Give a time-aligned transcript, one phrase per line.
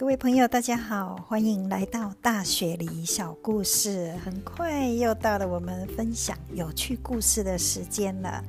[0.00, 4.16] 各位朋友，大家好，欢迎来到大雪梨小故事。
[4.24, 8.42] 很快又到了我们分享有趣故事的时间了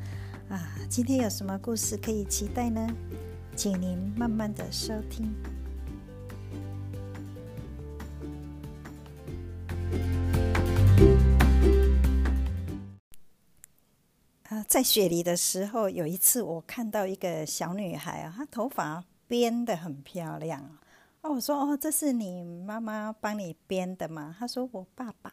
[0.47, 0.71] 啊！
[0.89, 2.87] 今天有什么故事可以期待呢？
[3.53, 5.29] 请您慢慢的收听。
[14.47, 20.77] 啊，在雪梨的时候，有一次我看到一个小女孩啊，她头发编得很漂亮。
[21.21, 24.35] 哦，我说哦，这是你妈妈帮你编的吗？
[24.37, 25.31] 他说我爸爸。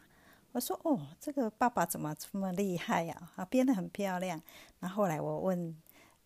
[0.51, 3.31] 我说哦，这个爸爸怎么这么厉害呀？
[3.35, 4.39] 啊，编的很漂亮。
[4.79, 5.75] 那后来我问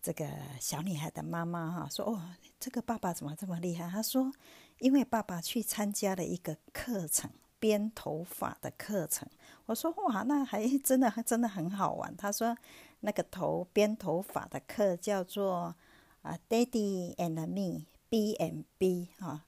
[0.02, 0.28] 这个
[0.60, 2.20] 小女孩的妈妈哈，说哦，
[2.60, 3.88] 这个爸爸怎么这么厉害？
[3.88, 4.32] 他说，
[4.78, 9.28] 因为爸爸去参加了一个课程，编头发的课程。
[9.66, 12.14] 我说哇，那还 真的真的很好玩。
[12.16, 12.56] 他说
[13.00, 15.74] 那个头编头发的课叫做
[16.22, 19.44] 啊，Daddy and Me，B and B 哈。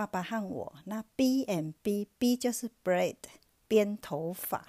[0.00, 3.16] 爸爸和我，那 B and B，B 就是 braid
[3.68, 4.68] 编头发，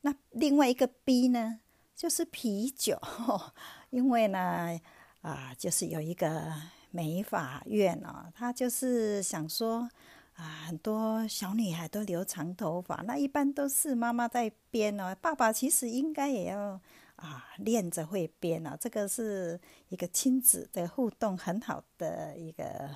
[0.00, 1.60] 那另外一个 B 呢，
[1.94, 2.98] 就是啤酒，
[3.90, 4.80] 因为呢，
[5.20, 6.50] 啊，就是有一个
[6.90, 9.86] 美发院哦，他就是想说，
[10.32, 16.80] 啊，很多小女孩都留长头发，那一般都是妈妈在编哦，爸爸其实应该也要
[17.16, 22.88] 啊练着会编哦，这个是一个亲子的互动很好的一个。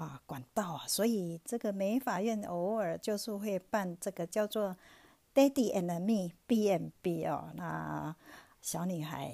[0.00, 4.74] 啊，管道啊，所以这个美法院偶尔就是会办这个叫做
[5.34, 7.50] “Daddy and Me B and B” 哦。
[7.54, 8.16] 那
[8.62, 9.30] 小女孩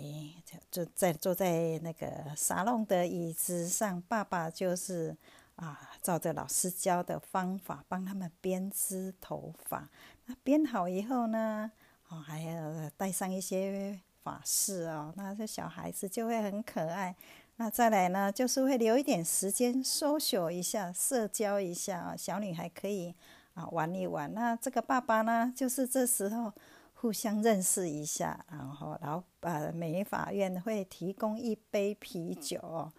[0.69, 5.17] 就在坐在那个沙龙的椅子上，爸爸就是
[5.55, 9.89] 啊，照着老师教的方法帮他们编织头发。
[10.27, 11.71] 那编好以后呢，
[12.09, 17.15] 哦，还要带上一些发饰哦，那这小孩子就会很可爱。
[17.59, 23.15] 那再来呢，就是会留一点时间搜索一下、社交一下啊，小女孩可以
[23.55, 24.33] 啊玩一玩。
[24.35, 26.53] 那这个爸爸呢，就是这时候
[26.93, 32.93] 互相认识一下，然后然后呃美法院会提供一杯啤酒哦，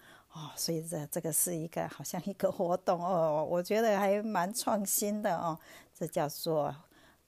[0.56, 5.60] 所以这这个是一个好像一个活动哦，我觉得还蛮创新的哦。
[5.94, 6.76] 这叫做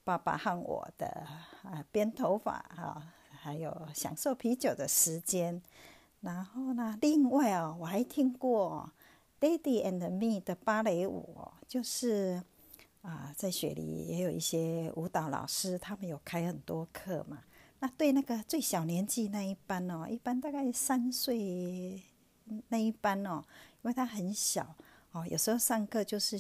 [0.04, 1.06] 爸爸和我的
[1.62, 3.04] 啊编头发哈，
[3.40, 5.62] 还有享受啤酒的时间。
[6.22, 6.98] 然后呢？
[7.02, 8.92] 另外哦，我还听过
[9.44, 12.44] 《Daddy and Me》的芭蕾舞，就是
[13.02, 17.40] 啊，在雪梨也有一些舞蹈老师，他们有开很多课嘛。
[17.80, 22.04] 那对那个最小年纪那一班哦，一般大概三岁
[22.68, 23.42] 那一班哦，
[23.82, 24.76] 因为他很小
[25.14, 26.38] 哦，有时候上课就是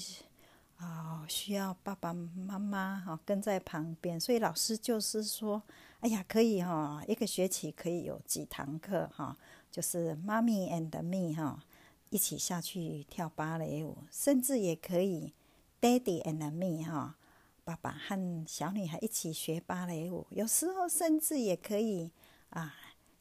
[0.75, 5.63] 啊，需要爸爸妈妈哈跟在旁边，所以老师就是说，
[6.01, 9.37] 哎呀，可以哈，一个学期可以有几堂课哈。
[9.71, 11.63] 就是妈咪 and me 哈，
[12.09, 15.33] 一起下去跳芭蕾舞，甚至也可以
[15.79, 17.15] daddy and me 哈，
[17.63, 20.25] 爸爸和小女孩一起学芭蕾舞。
[20.31, 22.11] 有时候甚至也可以
[22.49, 22.73] 啊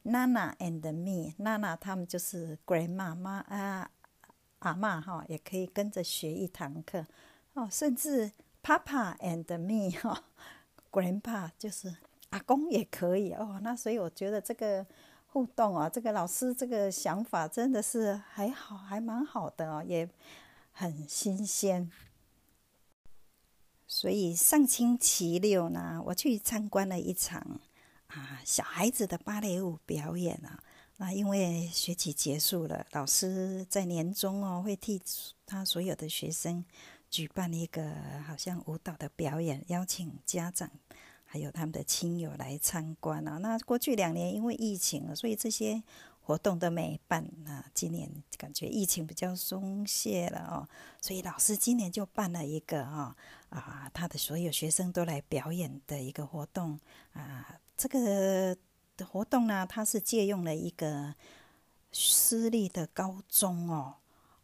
[0.05, 3.91] ，nana and me，nana 他们就是 grandma 妈啊
[4.61, 7.07] 阿妈哈，也可以跟着学一堂课
[7.53, 7.69] 哦。
[7.71, 8.33] 甚至
[8.63, 10.25] papa and me 哈
[10.91, 11.95] ，grandpa 就是
[12.31, 13.61] 阿公也可以哦。
[13.63, 14.87] 那所以我觉得这个。
[15.31, 20.09] 互动啊，这个老师这个想法真的是还好，还蛮好的哦，也
[20.73, 21.91] 很新鲜。
[23.87, 27.61] 所以上星期六呢，我去参观了一场
[28.09, 30.63] 啊小孩子的芭蕾舞表演啊。
[30.97, 35.01] 那因为学期结束了，老师在年终哦会替
[35.47, 36.65] 他所有的学生
[37.09, 37.95] 举办一个
[38.27, 40.71] 好像舞蹈的表演，邀请家长。
[41.31, 43.37] 还有他们的亲友来参观啊。
[43.37, 45.83] 那过去两年因为疫情，所以这些
[46.23, 47.65] 活动都没办啊。
[47.75, 50.67] 今年感觉疫情比较松懈了哦，
[51.03, 53.15] 所以老师今年就办了一个哈
[53.51, 56.81] 啊，他的所有学生都来表演的一个活动
[57.13, 57.61] 啊。
[57.77, 58.57] 这个
[59.07, 61.15] 活动呢，他是借用了一个
[61.93, 63.97] 私立的高中哦。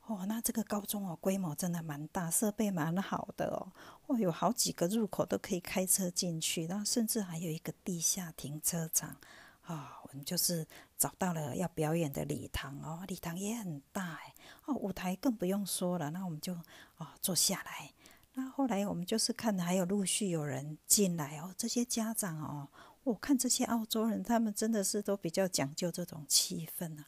[0.07, 3.73] 哦，那这个高中哦，规模真的蛮大，设备蛮好的哦。
[4.07, 9.17] 哦，有好几个入口都可以开车进去，然后甚至还有一个地下停车场。
[9.63, 10.67] 啊，我们就是
[10.99, 14.35] 找到了要表演的礼堂哦，礼堂也很大哎。
[14.67, 16.53] 哦，舞台更不用说了，那我们就
[16.99, 17.91] 哦坐下来。
[18.35, 22.69] 那后来我们就是看还有陆续有人进来哦，这些家长哦，
[23.05, 27.07] 我看这些澳洲人，他们真的是都比较讲究这种气氛啊。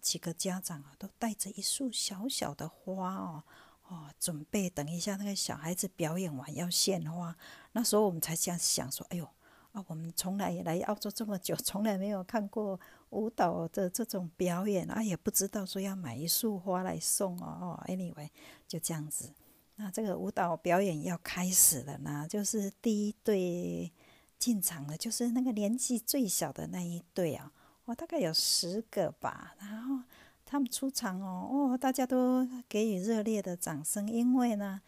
[0.00, 3.42] 几个家长啊，都带着一束小小的花哦，
[3.88, 7.36] 哦，准备等一下那个小孩子表演完要献花。
[7.72, 9.28] 那时候我们才这样想说：“哎呦
[9.72, 18.30] 啊，我们从来也来澳洲这么久， 从来没有看过舞蹈的这种表演啊，也不知道说要买一束花来送哦。”哦，anyway，
[18.66, 19.32] 就这样子
[19.76, 23.92] 那这个舞蹈表演要开始了呢，就是第一对
[24.38, 27.52] 进场的，就是那个年纪最小的那一对啊，
[27.86, 29.56] 哦，大概有十个吧。
[29.58, 30.04] 然后
[30.44, 34.80] 他们出场哦，哦，大家都给予热烈的掌声，因为呢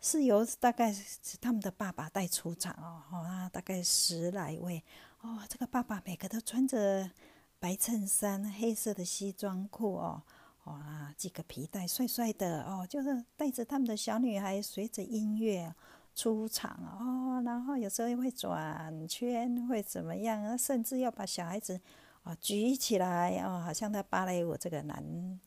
[0.00, 0.94] 是由大概
[1.40, 4.84] 他们的爸爸带出场哦，哦，大概十来位
[5.22, 7.10] 哦，这个爸爸每个都穿着
[7.58, 10.22] 白衬衫、黑色的西装裤哦。
[10.64, 15.74] 哇，系个皮带，帅帅的哦，就是带着他们的小女孩，随着音乐
[16.14, 20.56] 出场哦，然后有时候会转圈，会怎么样？
[20.56, 21.80] 甚至要把小孩子
[22.22, 25.40] 啊举起来哦，好像他芭蕾舞这个男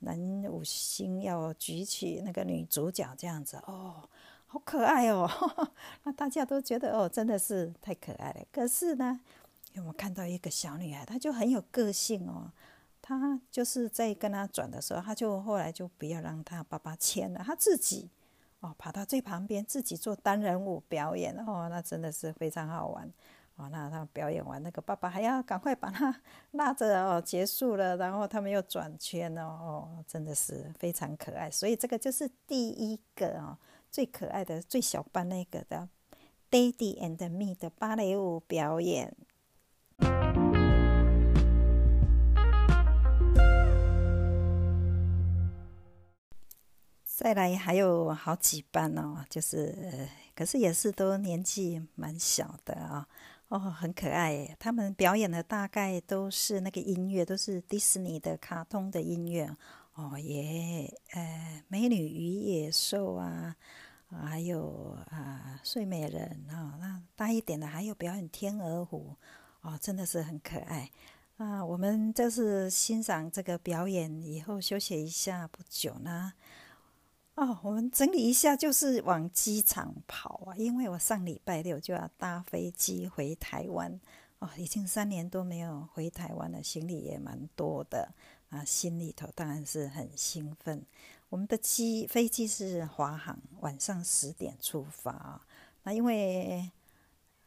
[0.00, 0.18] 男
[0.50, 4.08] 舞星要举起那个女主角这样子哦，
[4.46, 5.28] 好可爱哦，
[6.04, 8.40] 那大家都觉得哦，真的是太可爱了。
[8.52, 9.20] 可是呢，
[9.72, 12.50] 有没有看到一个小女孩，她就很有个性哦。
[13.06, 18.08] 他就是在跟他转的时候，他就后来就不要让他爸爸牵了，他自己
[18.60, 23.12] 哦跑到最旁边，自己做单人舞表演哦，那真的是非常好玩
[23.56, 23.68] 哦。
[23.70, 26.14] 那他表演完，那个爸爸还要赶快把他
[26.52, 31.50] 拉着哦，结束了，然后他们又转圈哦，哦，真的是非常可爱。
[31.50, 33.58] 所以这个就是第一个哦，
[33.90, 35.88] 最可爱的最小班那个的
[36.50, 39.16] 《Daddy and Me》的芭蕾舞表演。
[47.16, 53.06] 再来还有好几班哦，就是，可是也是都年纪蛮小的啊，哦，
[53.54, 54.56] 哦很可爱。
[54.58, 59.48] 他们表演的大概都是那个音乐，都是迪士尼的卡通的音乐
[59.94, 63.54] 哦，耶呃，美女与野兽啊，
[64.10, 69.14] 还有啊，睡美人啊，那大一点的还有表演天鹅湖
[69.60, 70.90] 哦，真的是很可爱
[71.36, 71.64] 啊。
[71.64, 76.32] 我们这是欣赏这个表演以后休息一下，不久呢。
[77.34, 84.00] 哦，我们整理一下，就是往机场跑啊，因为我上礼拜六就要搭飞机回台湾。
[84.38, 88.08] 哦，已经三年多没有回台湾了，行李也蛮多的
[88.50, 90.84] 啊，心里头当然是很兴奋。
[91.28, 95.40] 我们的机飞机是华航，晚上十点出发。
[95.82, 96.70] 那因为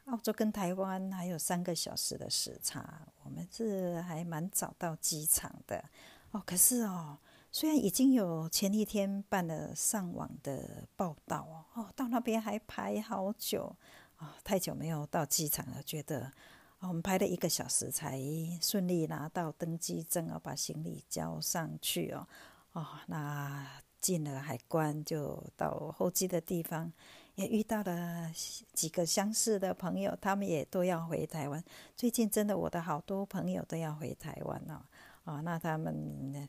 [0.05, 5.85] 澳洲跟台湾还有三个小时的时差，我们是还蛮早到机场的。
[6.31, 7.17] 哦，可是哦。
[7.49, 13.75] 虽然已经有前一天办了上网的报道哦，到那边还排好久
[14.17, 16.31] 啊，太久没有到机场了，觉得
[16.79, 18.21] 我们排了一个小时才
[18.61, 22.27] 顺利拿到登机证啊，把行李交上去哦，
[22.73, 23.65] 哦，那
[23.99, 26.91] 进了海关就到候机的地方，
[27.35, 28.29] 也遇到了
[28.73, 31.63] 几个相似的朋友，他们也都要回台湾。
[31.95, 34.85] 最近真的我的好多朋友都要回台湾哦，
[35.23, 36.47] 啊，那他们。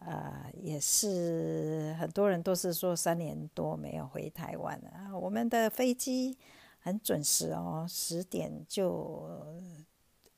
[0.00, 5.18] 呃，也是很多人都是说三年多没有回台湾了。
[5.18, 6.38] 我们的飞机
[6.78, 9.28] 很准时哦，十点就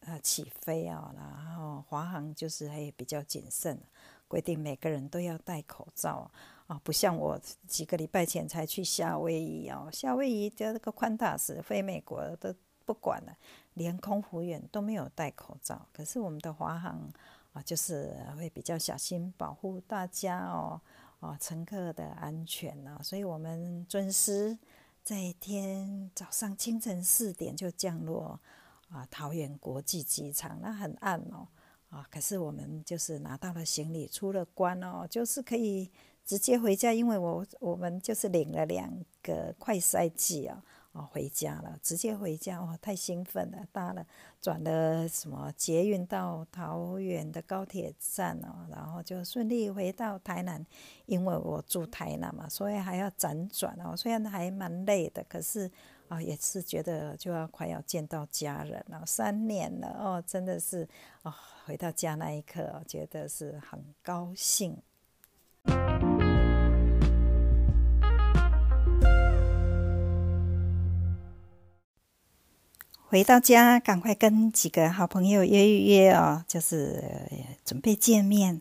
[0.01, 1.15] 呃起飞啊。
[1.17, 3.81] 然后华航就是还比较谨慎，
[4.27, 6.29] 规定每个人都要戴口罩
[6.67, 12.53] 啊，不像我几个礼拜前才去夏威夷哦，夏威夷的那个宽大使飞美国都
[12.85, 13.37] 不管了，
[13.75, 15.87] 连空服员都没有戴口罩。
[15.93, 17.09] 可是我们的华航。
[17.53, 20.81] 啊，就是会比较小心保护大家哦，
[21.21, 24.59] 哦，乘客的安全呢，所以我们准时
[25.03, 28.41] 在天早上清晨四点就降落
[28.89, 31.47] 啊，桃园国际机场，那很暗哦，
[31.91, 35.91] 啊，可是我们就是拿到了行李，出了关哦，就是可以
[36.25, 38.91] 直接回家，因为我我们就是领了两
[39.23, 40.49] 个快筛剂
[40.93, 43.67] 哦，回家了，直接回家哦，太兴奋了！
[43.73, 44.07] 搭了
[44.43, 50.65] 转了什么捷运到桃园的高铁站哦，然后就顺利回到台南，
[51.07, 53.97] 因为我住台南嘛，所以还要辗转哦。
[53.97, 55.71] 虽然还蛮累的，可是
[56.09, 60.87] 啊，也是觉得就要快要见到家人了，三年了哦，真的是
[61.23, 61.33] 哦，
[61.65, 64.77] 回到家那一刻，觉得是很高兴。
[73.13, 77.05] 回到家，赶快跟几个好朋友约一约哦，就是
[77.63, 78.59] 准备见面。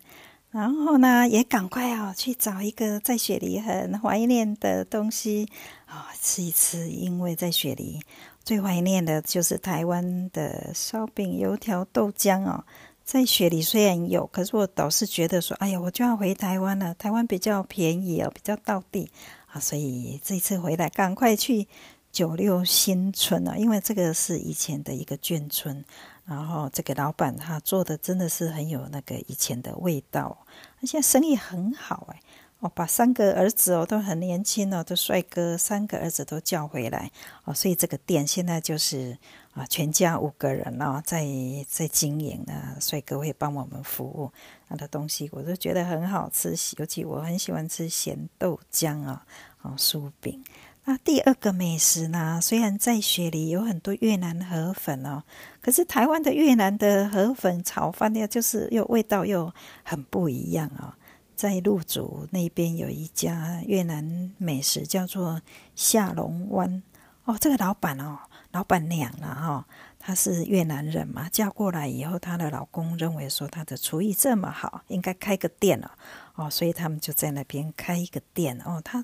[0.49, 5.47] 然后呢，也赶快哦去找一个在雪梨很怀念的东西
[5.85, 6.89] 啊吃一吃。
[6.89, 8.01] 因为在雪梨
[8.43, 12.65] 最怀念的就是台湾的烧饼、油条、豆浆哦。
[13.05, 16.93] 在雪梨虽然有，可是我倒是觉得说，哎呀，我就要回台湾了。
[16.95, 19.09] 台湾比较便宜哦，比较到地
[19.47, 21.69] 啊，所以这次回来赶快去。
[22.11, 25.83] 九六新村啊，因为这个是以前的一个眷村，
[26.25, 30.45] 然后这个老板他做的真的是很有那个以前的味道，
[30.81, 32.19] 而且生意很好哎。
[32.59, 37.09] 哦，把三个儿子哦都很年轻哦的帅哥，三个儿子都叫回来
[37.43, 39.17] 哦，所以这个店现在就是
[39.55, 41.25] 啊，全家五个人哦在
[41.67, 44.31] 在经营啊，帅哥会帮我们服务，
[44.69, 49.25] 他的东西我都觉得很好吃，尤其我很喜欢吃咸豆浆啊，
[49.63, 50.43] 哦酥饼。
[50.91, 52.37] 那第二个美食呢？
[52.41, 55.23] 虽然在雪里有很多越南河粉哦，
[55.61, 60.91] 可是台湾的越南的河粉炒饭呢，就是又味道又很不一样哦。
[61.33, 65.41] 在鹿竹那边有一家越南美食，叫做
[65.75, 66.83] 下龙湾
[67.23, 67.37] 哦。
[67.39, 68.19] 这个老板哦，
[68.51, 69.65] 老板娘了哈，
[70.03, 75.91] 她是越南人嘛，嫁过来以后，她的老公认为说她的厨艺这么好，应该开个店了。
[76.33, 78.81] 哦，所以他们就在那边开一个店哦。
[78.83, 79.03] 她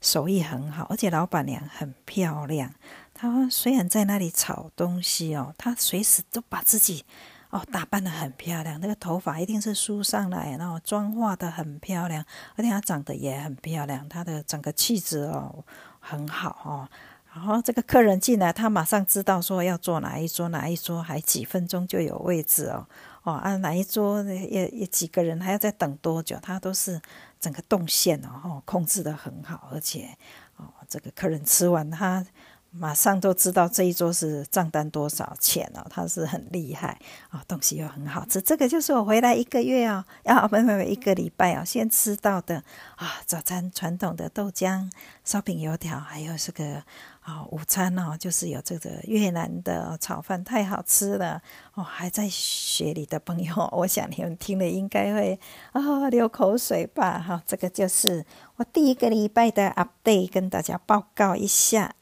[0.00, 2.74] 手艺很好，而且老板娘很漂亮。
[3.14, 7.04] 她虽然在那里炒东西哦，她随时都把自己
[7.50, 8.80] 哦打扮的很漂亮。
[8.80, 12.24] 那个头发一定是梳上来，然后妆化的很漂亮，
[12.56, 14.08] 而且她长得也很漂亮。
[14.08, 15.64] 她的整个气质哦
[16.00, 16.88] 很好哦。
[17.34, 22.86] 然后这个客人进来，他马上知道说要坐哪一桌，哪一桌还几分钟就有位置哦。
[23.22, 26.36] 哦，啊，哪一桌也也几个人，还要再等多久？
[26.42, 27.00] 他都是
[27.40, 30.08] 整个动线哦，控制得很好，而且
[30.56, 32.24] 哦，这个客人吃完，他
[32.72, 36.98] 马上都知道这一桌是账单多少钱哦，他是很厉害
[37.28, 38.40] 啊，东西又很好吃。
[38.40, 42.56] 这个就是我回来一个月哦，啊，没没没，一个礼拜哦，先吃到的
[42.96, 44.90] 啊，早餐传统的豆浆、
[45.24, 46.82] 烧饼、油条，还有这个。
[47.22, 51.40] 啊，午餐哦，就是有这个越南的炒饭，太好吃了
[51.74, 51.84] 哦！
[51.84, 55.38] 还在学里的朋友，我想你们听了应该会
[55.70, 57.20] 啊流口水吧？
[57.20, 58.26] 哈，这个就是
[58.56, 61.94] 我第一个礼拜的 update，跟大家报告一下。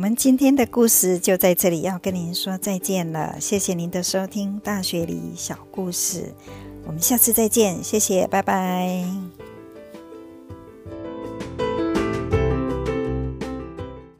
[0.00, 3.36] 我们今天的故事就在这里，要跟您说再见了。
[3.38, 6.20] 谢谢您的收听《大学里小故事》。
[6.86, 9.04] 我们下次再见，谢谢，拜拜。